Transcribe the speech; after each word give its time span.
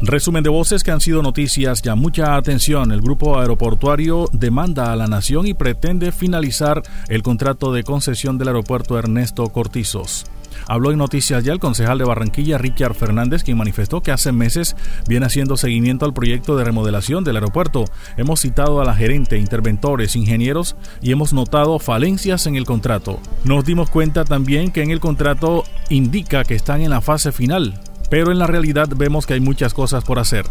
Resumen 0.00 0.44
de 0.44 0.50
voces 0.50 0.84
que 0.84 0.92
han 0.92 1.00
sido 1.00 1.20
noticias 1.20 1.82
ya 1.82 1.96
mucha 1.96 2.36
atención. 2.36 2.92
El 2.92 3.02
grupo 3.02 3.40
aeroportuario 3.40 4.28
demanda 4.32 4.92
a 4.92 4.96
la 4.96 5.08
nación 5.08 5.48
y 5.48 5.54
pretende 5.54 6.12
finalizar 6.12 6.82
el 7.08 7.22
contrato 7.22 7.72
de 7.72 7.82
concesión 7.82 8.38
del 8.38 8.48
aeropuerto 8.48 8.96
Ernesto 8.96 9.48
Cortizos. 9.48 10.26
Habló 10.68 10.92
en 10.92 10.98
Noticias 10.98 11.42
Ya 11.42 11.52
el 11.52 11.58
concejal 11.58 11.98
de 11.98 12.04
Barranquilla, 12.04 12.56
Richard 12.56 12.94
Fernández, 12.94 13.42
quien 13.42 13.56
manifestó 13.56 14.00
que 14.00 14.12
hace 14.12 14.30
meses 14.30 14.76
viene 15.08 15.26
haciendo 15.26 15.56
seguimiento 15.56 16.04
al 16.04 16.14
proyecto 16.14 16.56
de 16.56 16.62
remodelación 16.62 17.24
del 17.24 17.36
aeropuerto. 17.36 17.86
Hemos 18.16 18.42
citado 18.42 18.80
a 18.80 18.84
la 18.84 18.94
gerente, 18.94 19.38
interventores, 19.38 20.14
ingenieros 20.14 20.76
y 21.00 21.10
hemos 21.10 21.32
notado 21.32 21.80
falencias 21.80 22.46
en 22.46 22.54
el 22.54 22.64
contrato. 22.64 23.18
Nos 23.42 23.64
dimos 23.64 23.90
cuenta 23.90 24.24
también 24.24 24.70
que 24.70 24.82
en 24.82 24.92
el 24.92 25.00
contrato 25.00 25.64
indica 25.88 26.44
que 26.44 26.54
están 26.54 26.80
en 26.80 26.90
la 26.90 27.00
fase 27.00 27.32
final, 27.32 27.80
pero 28.12 28.30
en 28.30 28.38
la 28.38 28.46
realidad 28.46 28.90
vemos 28.94 29.26
que 29.26 29.32
hay 29.32 29.40
muchas 29.40 29.72
cosas 29.72 30.04
por 30.04 30.18
hacer. 30.18 30.44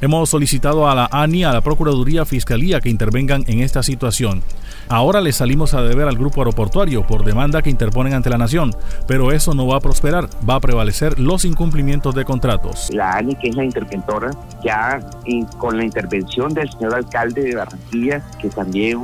Hemos 0.00 0.30
solicitado 0.30 0.88
a 0.88 0.94
la 0.94 1.08
ANI, 1.10 1.42
a 1.42 1.52
la 1.52 1.60
Procuraduría 1.60 2.24
Fiscalía 2.24 2.80
que 2.80 2.88
intervengan 2.88 3.42
en 3.48 3.58
esta 3.58 3.82
situación. 3.82 4.42
Ahora 4.88 5.20
le 5.20 5.32
salimos 5.32 5.74
a 5.74 5.82
deber 5.82 6.06
al 6.06 6.16
grupo 6.16 6.40
aeroportuario 6.40 7.04
por 7.04 7.24
demanda 7.24 7.62
que 7.62 7.70
interponen 7.70 8.14
ante 8.14 8.30
la 8.30 8.38
nación, 8.38 8.74
pero 9.08 9.32
eso 9.32 9.54
no 9.54 9.66
va 9.66 9.78
a 9.78 9.80
prosperar, 9.80 10.30
va 10.48 10.54
a 10.54 10.60
prevalecer 10.60 11.18
los 11.18 11.44
incumplimientos 11.44 12.14
de 12.14 12.24
contratos. 12.24 12.88
La 12.92 13.16
ANI, 13.16 13.34
que 13.34 13.48
es 13.48 13.56
la 13.56 13.64
interventora, 13.64 14.30
ya 14.64 15.00
con 15.58 15.76
la 15.76 15.84
intervención 15.84 16.54
del 16.54 16.70
señor 16.70 16.94
alcalde 16.94 17.42
de 17.42 17.56
Barranquilla, 17.56 18.22
que 18.40 18.50
también 18.50 18.98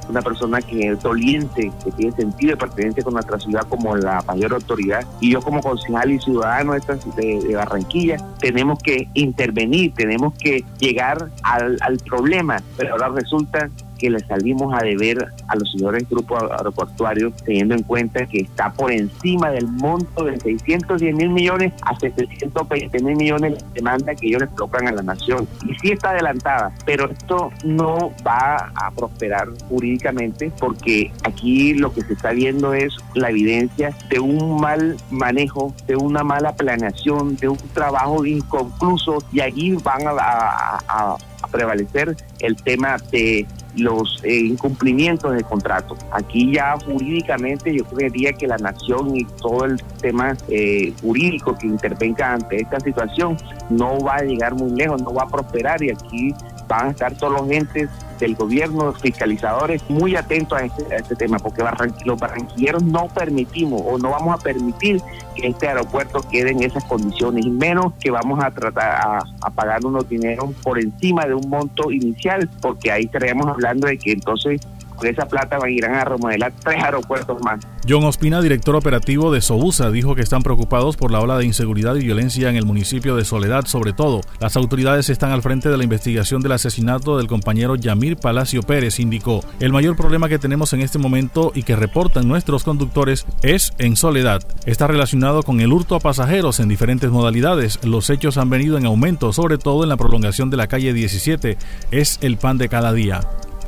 es 0.00 0.08
una 0.08 0.22
persona 0.22 0.62
que 0.62 0.88
es 0.88 1.02
doliente, 1.02 1.70
que 1.84 1.90
tiene 1.92 2.16
sentido 2.16 2.52
de 2.52 2.56
pertenencia 2.56 3.04
con 3.04 3.12
nuestra 3.12 3.38
ciudad 3.38 3.66
como 3.68 3.94
la 3.96 4.22
mayor 4.22 4.54
autoridad, 4.54 5.06
y 5.20 5.30
yo 5.32 5.42
como 5.42 5.60
concejal 5.60 6.10
y 6.10 6.18
ciudadano 6.18 6.72
de, 6.72 7.40
de 7.46 7.54
Barranquilla, 7.54 8.16
tenemos 8.40 8.78
que 8.82 9.08
intervenir, 9.12 9.92
tenemos 9.92 10.32
que 10.38 10.64
llegar 10.78 11.28
al, 11.42 11.78
al 11.80 11.98
problema, 11.98 12.62
pero 12.76 12.92
ahora 12.92 13.08
resulta 13.08 13.68
que 13.98 14.10
le 14.10 14.20
salimos 14.20 14.74
a 14.74 14.84
deber 14.84 15.26
a 15.48 15.56
los 15.56 15.70
señores 15.72 16.08
grupos 16.08 16.42
aeroportuarios, 16.42 17.34
teniendo 17.44 17.74
en 17.74 17.82
cuenta 17.82 18.26
que 18.26 18.40
está 18.40 18.72
por 18.72 18.92
encima 18.92 19.50
del 19.50 19.66
monto 19.66 20.24
de 20.24 20.38
610 20.40 21.14
mil 21.14 21.30
millones 21.30 21.72
a 21.82 21.98
720 21.98 23.02
mil 23.02 23.16
millones 23.16 23.54
de 23.54 23.64
demanda 23.74 24.14
que 24.14 24.28
ellos 24.28 24.42
les 24.42 24.50
colocan 24.50 24.88
a 24.88 24.92
la 24.92 25.02
nación. 25.02 25.48
Y 25.66 25.74
sí 25.76 25.92
está 25.92 26.10
adelantada, 26.10 26.72
pero 26.84 27.10
esto 27.10 27.50
no 27.64 28.12
va 28.26 28.72
a 28.74 28.90
prosperar 28.90 29.48
jurídicamente 29.68 30.50
porque 30.58 31.10
aquí 31.24 31.74
lo 31.74 31.92
que 31.92 32.02
se 32.02 32.12
está 32.14 32.30
viendo 32.30 32.74
es 32.74 32.94
la 33.14 33.30
evidencia 33.30 33.94
de 34.10 34.20
un 34.20 34.60
mal 34.60 34.96
manejo, 35.10 35.74
de 35.86 35.96
una 35.96 36.22
mala 36.22 36.54
planeación, 36.54 37.36
de 37.36 37.48
un 37.48 37.58
trabajo 37.74 38.24
inconcluso 38.24 39.18
y 39.32 39.40
allí 39.40 39.72
van 39.82 40.06
a, 40.06 40.78
a 40.88 41.16
prevalecer 41.50 42.16
el 42.40 42.56
tema 42.56 42.96
de 43.10 43.46
los 43.76 44.20
eh, 44.24 44.36
incumplimientos 44.36 45.32
del 45.32 45.44
contrato. 45.44 45.96
Aquí 46.12 46.52
ya 46.52 46.76
jurídicamente 46.84 47.74
yo 47.74 47.84
creería 47.84 48.32
que 48.32 48.46
la 48.46 48.58
nación 48.58 49.16
y 49.16 49.24
todo 49.24 49.64
el 49.64 49.80
tema 50.00 50.36
eh, 50.48 50.92
jurídico 51.00 51.56
que 51.56 51.66
intervenga 51.66 52.32
ante 52.32 52.60
esta 52.60 52.80
situación 52.80 53.36
no 53.70 54.00
va 54.00 54.16
a 54.16 54.22
llegar 54.22 54.54
muy 54.54 54.70
lejos, 54.70 55.00
no 55.02 55.12
va 55.12 55.24
a 55.24 55.28
prosperar 55.28 55.82
y 55.82 55.90
aquí 55.90 56.34
van 56.68 56.88
a 56.88 56.90
estar 56.90 57.16
todos 57.16 57.32
los 57.32 57.50
entes 57.50 57.88
del 58.20 58.34
gobierno, 58.34 58.92
fiscalizadores, 58.92 59.82
muy 59.88 60.16
atentos 60.16 60.58
a 60.58 60.64
este, 60.64 60.84
este 60.94 61.16
tema, 61.16 61.38
porque 61.38 61.62
los 62.04 62.18
barranquilleros 62.18 62.82
no 62.82 63.08
permitimos 63.08 63.80
o 63.84 63.98
no 63.98 64.10
vamos 64.10 64.38
a 64.38 64.42
permitir 64.42 65.00
que 65.34 65.46
este 65.46 65.68
aeropuerto 65.68 66.20
quede 66.30 66.50
en 66.50 66.62
esas 66.62 66.84
condiciones, 66.84 67.46
y 67.46 67.50
menos 67.50 67.92
que 68.00 68.10
vamos 68.10 68.42
a 68.42 68.50
tratar 68.50 68.90
a, 68.90 69.18
a 69.40 69.50
pagar 69.50 69.84
unos 69.84 70.08
dineros 70.08 70.50
por 70.62 70.78
encima 70.78 71.26
de 71.26 71.34
un 71.34 71.48
monto 71.48 71.90
inicial, 71.90 72.48
porque 72.60 72.90
ahí 72.90 73.04
estaríamos 73.04 73.46
hablando 73.46 73.86
de 73.86 73.98
que 73.98 74.12
entonces 74.12 74.60
con 74.98 75.08
esa 75.08 75.26
plata 75.26 75.58
van 75.58 75.68
a 75.68 75.72
ir 75.72 75.84
a 75.84 76.04
remodelar 76.04 76.52
tres 76.62 76.82
aeropuertos 76.82 77.40
más. 77.42 77.60
John 77.88 78.04
Ospina, 78.04 78.42
director 78.42 78.76
operativo 78.76 79.32
de 79.32 79.40
Sobusa, 79.40 79.90
dijo 79.90 80.14
que 80.14 80.22
están 80.22 80.42
preocupados 80.42 80.96
por 80.96 81.10
la 81.10 81.20
ola 81.20 81.38
de 81.38 81.46
inseguridad 81.46 81.94
y 81.96 82.04
violencia 82.04 82.50
en 82.50 82.56
el 82.56 82.66
municipio 82.66 83.16
de 83.16 83.24
Soledad, 83.24 83.64
sobre 83.66 83.92
todo. 83.92 84.20
Las 84.40 84.56
autoridades 84.56 85.08
están 85.08 85.30
al 85.30 85.42
frente 85.42 85.68
de 85.70 85.76
la 85.76 85.84
investigación 85.84 86.42
del 86.42 86.52
asesinato 86.52 87.16
del 87.16 87.28
compañero 87.28 87.76
Yamir 87.76 88.16
Palacio 88.16 88.62
Pérez, 88.62 89.00
indicó. 89.00 89.42
El 89.60 89.72
mayor 89.72 89.96
problema 89.96 90.28
que 90.28 90.38
tenemos 90.38 90.72
en 90.72 90.82
este 90.82 90.98
momento 90.98 91.52
y 91.54 91.62
que 91.62 91.76
reportan 91.76 92.28
nuestros 92.28 92.64
conductores 92.64 93.24
es 93.42 93.72
en 93.78 93.96
Soledad. 93.96 94.42
Está 94.66 94.86
relacionado 94.86 95.42
con 95.42 95.60
el 95.60 95.72
hurto 95.72 95.94
a 95.94 96.00
pasajeros 96.00 96.60
en 96.60 96.68
diferentes 96.68 97.10
modalidades. 97.10 97.78
Los 97.84 98.10
hechos 98.10 98.36
han 98.38 98.50
venido 98.50 98.76
en 98.76 98.86
aumento, 98.86 99.32
sobre 99.32 99.58
todo 99.58 99.82
en 99.82 99.88
la 99.88 99.96
prolongación 99.96 100.50
de 100.50 100.56
la 100.56 100.66
calle 100.66 100.92
17. 100.92 101.56
Es 101.90 102.18
el 102.22 102.36
pan 102.36 102.58
de 102.58 102.68
cada 102.68 102.92
día. 102.92 103.20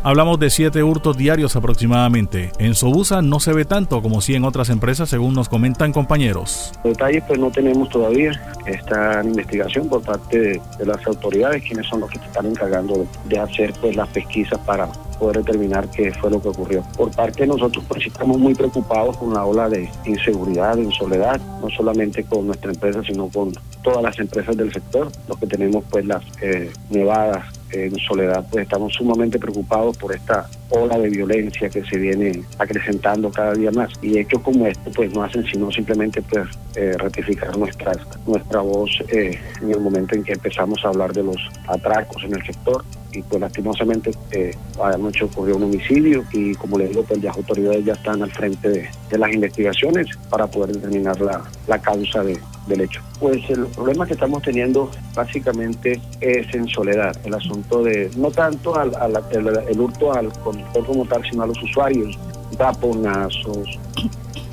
Hablamos 0.03 0.41
de 0.41 0.49
siete 0.49 0.83
hurtos 0.83 1.19
diarios 1.19 1.56
aproximadamente. 1.56 2.53
En 2.59 2.75
Sobusa 2.75 3.21
no 3.21 3.38
se 3.38 3.53
ve 3.53 3.66
tanto 3.66 4.00
como 4.00 4.22
si 4.22 4.34
en 4.34 4.44
otras 4.44 4.71
empresas, 4.71 5.11
según 5.11 5.34
nos 5.34 5.50
comentan 5.50 5.93
compañeros. 5.93 6.72
Detalles 6.83 7.22
pues 7.27 7.38
no 7.38 7.50
tenemos 7.50 7.91
todavía. 7.91 8.33
Está 8.65 9.21
en 9.21 9.28
investigación 9.28 9.91
por 9.91 10.00
parte 10.00 10.39
de, 10.39 10.60
las 10.87 11.06
autoridades, 11.06 11.62
quienes 11.65 11.87
son 11.87 12.00
los 12.00 12.10
que 12.10 12.19
se 12.19 12.25
están 12.25 12.47
encargando 12.47 13.06
de, 13.27 13.39
hacer 13.39 13.75
pues 13.78 13.94
las 13.94 14.09
pesquisas 14.09 14.59
para 14.60 14.87
poder 15.19 15.44
determinar 15.44 15.87
qué 15.91 16.10
fue 16.15 16.31
lo 16.31 16.41
que 16.41 16.49
ocurrió. 16.49 16.83
Por 16.97 17.10
parte 17.10 17.43
de 17.43 17.49
nosotros 17.49 17.84
pues 17.87 18.06
estamos 18.06 18.39
muy 18.39 18.55
preocupados 18.55 19.19
con 19.19 19.34
la 19.34 19.44
ola 19.44 19.69
de 19.69 19.87
inseguridad, 20.06 20.78
en 20.78 20.91
soledad, 20.93 21.39
no 21.60 21.69
solamente 21.69 22.25
con 22.25 22.47
nuestra 22.47 22.72
empresa, 22.72 23.03
sino 23.06 23.28
con 23.28 23.53
todas 23.83 24.03
las 24.03 24.19
empresas 24.19 24.56
del 24.56 24.72
sector, 24.72 25.12
los 25.28 25.39
que 25.39 25.47
tenemos 25.47 25.84
pues 25.91 26.06
las 26.06 26.22
eh, 26.41 26.72
nevadas 26.89 27.59
en 27.72 27.97
Soledad, 27.98 28.44
pues 28.50 28.64
estamos 28.64 28.92
sumamente 28.94 29.38
preocupados 29.38 29.97
por 29.97 30.14
esta 30.14 30.48
ola 30.70 30.98
de 30.98 31.10
violencia 31.10 31.69
que 31.69 31.84
se 31.84 31.97
viene 31.97 32.42
acrecentando 32.58 33.31
cada 33.31 33.54
día 33.54 33.70
más. 33.70 33.92
Y 34.03 34.19
hechos 34.19 34.41
como 34.42 34.66
este, 34.66 34.91
pues 34.91 35.12
no 35.12 35.22
hacen 35.22 35.44
sino 35.47 35.70
simplemente 35.70 36.22
pues 36.22 36.48
eh, 36.76 36.94
ratificar 36.98 37.56
nuestra, 37.56 37.92
nuestra 38.26 38.60
voz 38.60 38.91
eh, 39.09 39.38
en 39.62 39.70
el 39.70 39.80
momento 39.80 40.14
en 40.14 40.25
que 40.25 40.32
empezamos 40.32 40.84
a 40.84 40.88
hablar 40.88 41.12
de 41.12 41.25
los 41.25 41.36
atracos 41.66 42.22
en 42.25 42.34
el 42.34 42.44
sector. 42.44 42.84
Y 43.12 43.22
pues 43.22 43.41
lastimosamente 43.41 44.12
eh, 44.31 44.54
anoche 44.82 45.25
ocurrió 45.25 45.56
un 45.56 45.65
homicidio 45.65 46.25
y 46.32 46.54
como 46.54 46.78
les 46.78 46.91
digo, 46.91 47.03
pues 47.03 47.22
las 47.22 47.37
autoridades 47.37 47.84
ya 47.84 47.94
están 47.94 48.22
al 48.22 48.31
frente 48.31 48.69
de, 48.69 49.19
las 49.19 49.32
investigaciones 49.32 50.06
para 50.28 50.47
poder 50.47 50.76
determinar 50.76 51.21
la, 51.21 51.43
la 51.66 51.78
causa 51.81 52.22
de, 52.22 52.38
del 52.66 52.82
hecho. 52.82 53.00
Pues 53.19 53.38
el 53.50 53.66
problema 53.66 54.06
que 54.06 54.15
estamos 54.15 54.43
teniendo 54.43 54.91
básicamente 55.15 56.00
es 56.21 56.54
en 56.54 56.69
soledad, 56.69 57.15
el 57.25 57.34
asunto 57.34 57.82
de 57.82 58.10
no 58.16 58.31
tanto 58.31 58.76
al, 58.76 58.93
el, 59.32 59.81
hurto 59.81 60.12
al 60.12 60.32
conductor 60.32 60.87
como 60.87 61.04
tal, 61.04 61.22
sino 61.28 61.42
a 61.42 61.47
los 61.47 61.62
usuarios, 61.62 62.19
taponazos, 62.56 63.78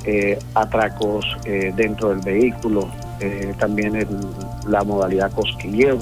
eh, 0.04 0.38
atracos 0.54 1.24
eh, 1.44 1.72
dentro 1.76 2.10
del 2.10 2.20
vehículo, 2.20 2.88
eh, 3.20 3.54
también 3.58 3.96
en 3.96 4.08
la 4.66 4.84
modalidad 4.84 5.32
cosquilleo, 5.32 5.98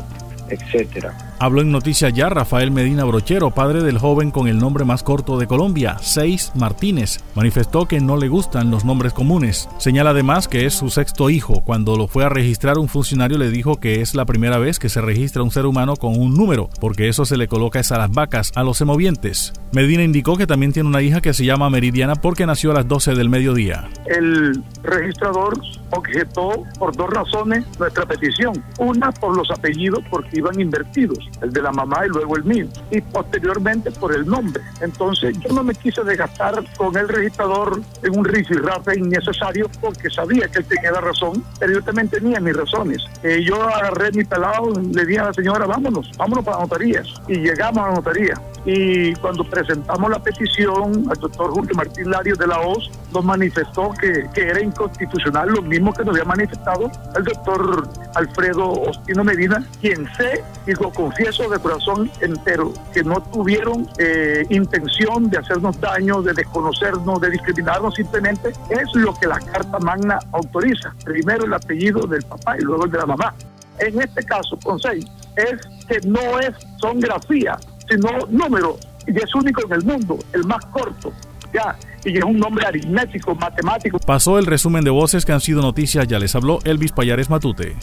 etcétera. 0.49 1.15
Habló 1.39 1.61
en 1.61 1.71
Noticias 1.71 2.15
Ya 2.15 2.31
Rafael 2.31 2.71
Medina 2.71 3.05
Brochero, 3.05 3.51
padre 3.51 3.83
del 3.83 3.99
joven 3.99 4.31
con 4.31 4.49
el 4.49 4.59
nombre 4.59 4.87
más 4.87 5.03
corto 5.03 5.39
de 5.39 5.47
Colombia, 5.47 5.99
Seis 6.01 6.51
Martínez. 6.55 7.19
Manifestó 7.35 7.87
que 7.87 8.01
no 8.01 8.17
le 8.17 8.29
gustan 8.29 8.71
los 8.71 8.87
nombres 8.87 9.13
comunes. 9.13 9.69
Señala 9.77 10.11
además 10.11 10.49
que 10.49 10.65
es 10.65 10.73
su 10.73 10.89
sexto 10.89 11.29
hijo. 11.29 11.61
Cuando 11.61 11.99
lo 11.99 12.09
fue 12.09 12.25
a 12.25 12.31
registrar, 12.31 12.79
un 12.79 12.89
funcionario 12.89 13.37
le 13.37 13.51
dijo 13.51 13.77
que 13.77 14.01
es 14.01 14.15
la 14.15 14.25
primera 14.25 14.57
vez 14.57 14.79
que 14.79 14.89
se 14.89 15.03
registra 15.03 15.43
un 15.43 15.51
ser 15.51 15.67
humano 15.67 15.97
con 15.97 16.19
un 16.19 16.33
número, 16.33 16.71
porque 16.81 17.09
eso 17.09 17.27
se 17.27 17.37
le 17.37 17.49
coloca 17.49 17.81
a 17.91 17.99
las 17.99 18.11
vacas, 18.11 18.53
a 18.55 18.63
los 18.63 18.79
semovientes. 18.79 19.53
Medina 19.73 20.03
indicó 20.03 20.39
que 20.39 20.47
también 20.47 20.73
tiene 20.73 20.89
una 20.89 21.03
hija 21.03 21.21
que 21.21 21.35
se 21.35 21.45
llama 21.45 21.69
Meridiana 21.69 22.15
porque 22.15 22.47
nació 22.47 22.71
a 22.71 22.75
las 22.75 22.89
12 22.89 23.15
del 23.15 23.29
mediodía. 23.29 23.91
El 24.07 24.63
registrador 24.83 25.61
objetó 25.91 26.65
por 26.79 26.97
dos 26.97 27.11
razones 27.11 27.67
nuestra 27.79 28.07
petición. 28.07 28.65
Una 28.79 29.13
por 29.13 29.37
los 29.37 29.51
apellidos 29.51 30.03
porque 30.11 30.39
iban 30.39 30.59
invertidos 30.59 31.26
el 31.43 31.53
de 31.53 31.63
la 31.63 31.73
mamá 31.73 32.07
y 32.07 32.09
luego 32.09 32.37
el 32.37 32.45
mío, 32.45 32.67
y 32.91 33.01
posteriormente 33.01 33.91
por 33.91 34.15
el 34.15 34.27
nombre. 34.27 34.63
Entonces 34.81 35.39
yo 35.41 35.53
no 35.53 35.63
me 35.63 35.75
quise 35.75 36.03
desgastar 36.03 36.65
con 36.77 36.97
el 36.97 37.09
registrador 37.09 37.81
en 38.03 38.19
un 38.19 38.25
rifirrafe 38.25 38.99
innecesario 38.99 39.69
porque 39.81 40.11
sabía 40.11 40.49
que 40.49 40.59
él 40.59 40.65
tenía 40.65 40.93
la 40.93 41.01
razón, 41.01 41.45
pero 41.59 41.73
yo 41.73 41.83
también 41.83 42.09
tenía 42.09 42.41
mis 42.41 42.57
razones. 42.57 43.05
Eh, 43.23 43.43
yo 43.45 43.63
agarré 43.63 44.13
mi 44.13 44.25
pelado, 44.25 44.73
le 44.93 45.05
dije 45.05 45.21
a 45.21 45.27
la 45.27 45.33
señora, 45.33 45.67
vámonos, 45.67 46.11
vámonos 46.17 46.45
para 46.45 46.59
notarías, 46.59 47.07
y 47.29 47.35
llegamos 47.35 47.85
a 47.85 47.89
la 47.89 47.95
notaría. 47.95 48.41
Y 48.65 49.15
cuando 49.17 49.45
presentamos 49.45 50.11
la 50.11 50.19
petición 50.19 51.07
al 51.09 51.19
doctor 51.19 51.51
Julio 51.51 51.75
Martín 51.75 52.11
Larios 52.11 52.39
de 52.39 52.47
la 52.47 52.61
OZ, 52.61 52.91
manifestó 53.23 53.93
que, 54.01 54.29
era 54.35 54.61
inconstitucional 54.61 55.49
lo 55.49 55.63
mismo 55.63 55.93
que 55.93 56.05
nos 56.05 56.15
había 56.15 56.25
manifestado 56.25 56.91
el 57.17 57.25
doctor 57.25 57.89
Alfredo 58.15 58.71
Ostino 58.71 59.25
Medina, 59.25 59.65
quien 59.81 60.07
sé 60.17 60.45
y 60.67 60.73
lo 60.73 60.91
confieso 60.91 61.49
de 61.49 61.59
corazón 61.59 62.11
entero, 62.21 62.73
que 62.93 63.03
no 63.03 63.23
tuvieron 63.33 63.89
eh, 63.99 64.47
intención 64.51 65.31
de 65.31 65.39
hacernos 65.39 65.81
daño, 65.81 66.23
de 66.23 66.33
desconocernos, 66.33 67.21
de 67.21 67.31
discriminarnos, 67.31 67.95
simplemente 67.95 68.53
es 68.71 68.95
lo 68.95 69.15
que 69.15 69.27
la 69.27 69.39
Carta 69.41 69.79
Magna 69.79 70.19
autoriza. 70.33 70.95
Primero 71.05 71.45
el 71.45 71.55
apellido 71.55 72.07
del 72.07 72.23
papá 72.23 72.57
y 72.59 72.63
luego 72.63 72.85
el 72.85 72.91
de 72.91 72.99
la 72.99 73.07
mamá. 73.07 73.35
en 73.79 74.01
este 74.01 74.23
caso 74.25 74.59
con 74.63 74.79
6 74.79 75.05
es 75.37 75.87
que 75.87 76.01
no 76.09 76.39
es, 76.41 76.55
son 76.81 77.01
grafía, 77.01 77.59
sino 77.89 78.11
número, 78.29 78.77
y 79.07 79.17
es 79.17 79.35
único 79.35 79.63
en 79.65 79.73
el 79.73 79.85
mundo, 79.85 80.19
el 80.33 80.45
más 80.45 80.65
corto. 80.67 81.13
Ya, 81.53 81.77
y 82.11 82.19
es 82.19 82.25
un 82.25 82.39
nombre 82.39 82.67
aritmético, 82.67 83.35
matemático. 83.35 83.99
Pasó 83.99 84.39
el 84.39 84.47
resumen 84.47 84.85
de 84.85 84.91
voces 84.91 85.25
que 85.25 85.33
han 85.33 85.41
sido 85.41 85.63
noticias, 85.63 86.07
ya 86.07 86.19
les 86.19 86.35
habló 86.35 86.59
Elvis 86.65 86.93
Payares 86.93 87.31
Matute. 87.31 87.77